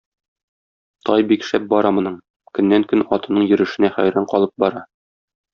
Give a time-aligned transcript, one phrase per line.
[1.09, 2.17] Тай бик шәп бара моның:
[2.59, 4.87] көннән-көн атының йөрешенә хәйран калып бара.